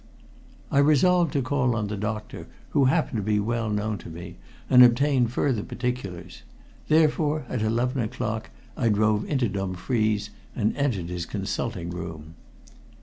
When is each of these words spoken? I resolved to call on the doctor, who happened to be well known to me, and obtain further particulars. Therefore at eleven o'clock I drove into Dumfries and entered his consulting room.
I 0.71 0.79
resolved 0.79 1.31
to 1.33 1.43
call 1.43 1.75
on 1.75 1.85
the 1.85 1.95
doctor, 1.95 2.47
who 2.69 2.85
happened 2.85 3.17
to 3.17 3.21
be 3.21 3.39
well 3.39 3.69
known 3.69 3.99
to 3.99 4.09
me, 4.09 4.37
and 4.67 4.81
obtain 4.83 5.27
further 5.27 5.61
particulars. 5.61 6.41
Therefore 6.87 7.45
at 7.47 7.61
eleven 7.61 8.01
o'clock 8.01 8.49
I 8.75 8.89
drove 8.89 9.25
into 9.29 9.47
Dumfries 9.47 10.31
and 10.55 10.75
entered 10.75 11.09
his 11.09 11.27
consulting 11.27 11.91
room. 11.91 12.33